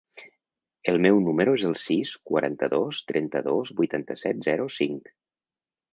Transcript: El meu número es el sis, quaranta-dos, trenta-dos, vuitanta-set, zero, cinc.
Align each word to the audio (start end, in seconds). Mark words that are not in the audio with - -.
El 0.93 0.97
meu 1.05 1.19
número 1.25 1.53
es 1.59 1.65
el 1.69 1.75
sis, 1.83 2.13
quaranta-dos, 2.31 3.03
trenta-dos, 3.13 3.75
vuitanta-set, 3.83 4.45
zero, 4.51 4.71
cinc. 4.81 5.13